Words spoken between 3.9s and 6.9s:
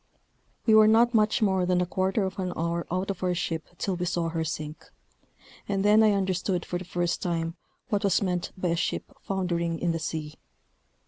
we saw her sink, and then I understood for the